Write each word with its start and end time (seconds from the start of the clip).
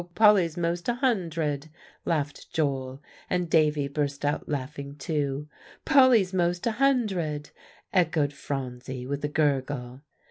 Polly's 0.15 0.57
most 0.57 0.89
a 0.89 0.95
hundred," 0.95 1.69
laughed 2.05 2.51
Joel, 2.51 3.03
and 3.29 3.47
Davie 3.51 3.87
burst 3.87 4.25
out 4.25 4.49
laughing 4.49 4.95
too. 4.95 5.47
"Polly's 5.85 6.33
most 6.33 6.65
a 6.65 6.71
hundred," 6.71 7.51
echoed 7.93 8.33
Phronsie 8.33 9.05
with 9.05 9.23
a 9.23 9.27
gurgle. 9.29 10.01